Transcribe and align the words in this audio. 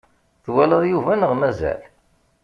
Twalaḍ 0.45 0.83
Yuba 0.91 1.13
neɣ 1.15 1.31
mazal? 1.39 1.81